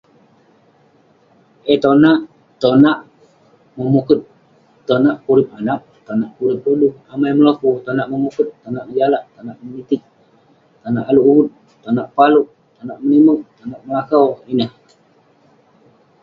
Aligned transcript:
Eh 1.71 1.77
tonak, 1.83 2.17
tonak 2.61 2.97
memuket, 3.75 4.21
tonak 4.87 5.15
purip 5.23 5.47
anaq, 5.59 5.81
tonak 6.05 6.31
purip 6.37 6.59
rodu, 6.67 6.89
amai 7.13 7.31
meloku, 7.37 7.69
tonak 7.85 8.07
memuket, 8.11 8.47
tonak 8.61 8.85
ngejalak, 8.85 9.23
tonak 9.33 9.57
memitiq, 9.61 10.01
tonak 10.81 11.05
alek 11.09 11.25
uvut, 11.31 11.47
tonak 11.83 12.07
paleuk, 12.15 12.47
tonak 12.75 12.97
menimeq, 13.03 13.39
tonak 13.57 13.81
melakau, 13.87 14.27
ineh. 14.51 14.71